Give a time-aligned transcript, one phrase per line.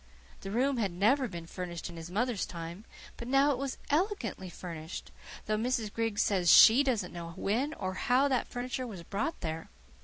[0.39, 2.85] The room had never been furnished in his mother's time,
[3.17, 5.11] but now it was ELEGANTLY furnished,
[5.45, 5.93] though Mrs.
[5.93, 9.69] Griggs says SHE doesn't know when or how that furniture was brought there.